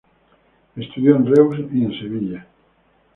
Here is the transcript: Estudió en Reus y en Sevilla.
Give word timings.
Estudió 0.75 1.15
en 1.15 1.27
Reus 1.27 1.59
y 1.71 1.83
en 1.83 1.91
Sevilla. 1.99 2.47